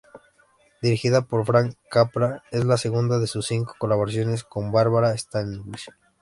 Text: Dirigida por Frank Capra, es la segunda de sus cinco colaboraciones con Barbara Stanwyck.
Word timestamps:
Dirigida 0.81 1.21
por 1.27 1.45
Frank 1.45 1.75
Capra, 1.91 2.41
es 2.49 2.65
la 2.65 2.77
segunda 2.77 3.19
de 3.19 3.27
sus 3.27 3.45
cinco 3.45 3.75
colaboraciones 3.77 4.43
con 4.43 4.71
Barbara 4.71 5.15
Stanwyck. 5.15 5.93